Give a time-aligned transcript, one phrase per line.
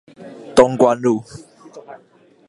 [0.55, 1.23] 東關路